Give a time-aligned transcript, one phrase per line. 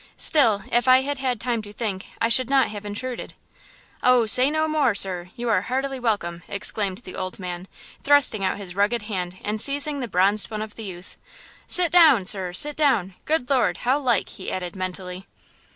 [0.17, 3.35] "Still, if I had had time to think I should not have intruded."
[4.01, 5.29] "Oh, say no more, sir.
[5.35, 7.67] You are heartily welcome," exclaimed the old man,
[8.01, 11.17] thrusting out his rugged hand and seizing the bronzed one of the youth.
[11.67, 13.13] "Sit down, sir, sit down.
[13.25, 15.27] Good Lord, how like!" he added, mentally.